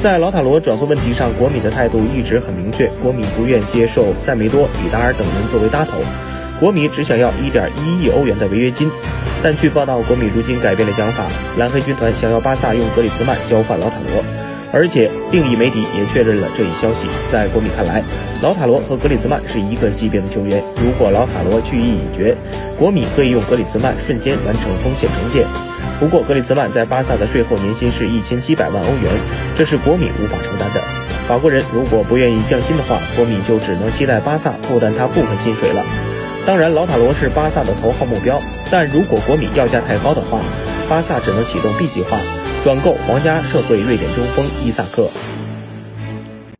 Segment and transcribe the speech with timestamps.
[0.00, 5.98] 在老塔罗转会问题上，国米的态度一直很明确，国米不愿接受塞梅多、里达尔等人作为搭头，
[6.58, 7.68] 国米只想要1.1
[8.00, 8.90] 亿欧元的违约金。
[9.42, 11.24] 但据报道，国米如今改变了想法，
[11.58, 14.24] 蓝黑军团想要巴萨用格里兹曼交换老塔罗，
[14.72, 17.06] 而且另一媒体也确认了这一消息。
[17.30, 18.02] 在国米看来，
[18.40, 22.34] 老塔罗和格里兹曼是一个级别的球员，如果老塔罗去意已决，
[22.78, 25.44] 国米可以用格里兹曼瞬间完成锋线重建。
[26.00, 29.12] 不过，格里兹曼在巴萨的税后年薪是一千七百万欧元，
[29.60, 30.80] 这是国米无法承担的。
[31.28, 35.84] 法国人如果不愿意降薪的话，国米就只能期待巴萨负担他部分薪水了。
[36.46, 38.40] 当然，老塔罗是巴萨的头号目标，
[38.70, 40.40] 但如果国米要价太高的话，
[40.88, 42.18] 巴萨只能启动 B 计划，
[42.64, 45.06] 转购皇家社会瑞典中锋伊萨克。